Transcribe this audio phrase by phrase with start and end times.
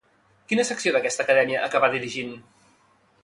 [0.51, 2.35] Quina secció d'aquesta acadèmia acabà dirigint?